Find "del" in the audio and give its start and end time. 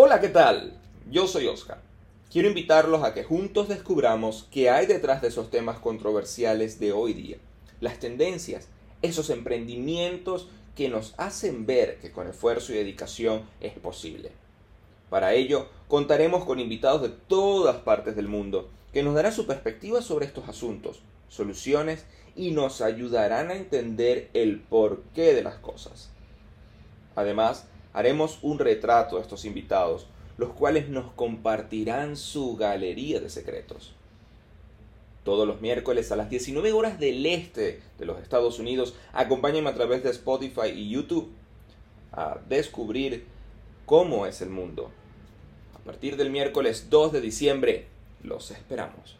18.14-18.28, 36.98-37.26, 46.16-46.30